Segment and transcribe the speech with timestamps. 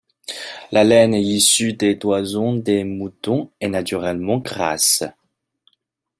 [0.71, 5.03] La laine issue des toisons des moutons est naturellement grasse.